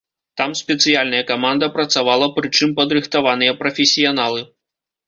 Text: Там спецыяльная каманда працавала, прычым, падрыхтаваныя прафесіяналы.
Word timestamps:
Там 0.39 0.53
спецыяльная 0.61 1.19
каманда 1.31 1.69
працавала, 1.77 2.31
прычым, 2.39 2.75
падрыхтаваныя 2.81 3.57
прафесіяналы. 3.63 4.41